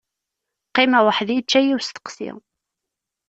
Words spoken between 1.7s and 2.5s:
usteqsi.